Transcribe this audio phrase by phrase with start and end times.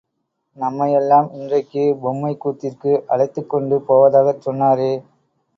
[0.57, 4.93] நம்மையெல்லாம் இன்றைக்குப் பொம்மைக்கூத்திற்கு அழைத்துக் கொண்டு போவதாகச் சொன்னாரே!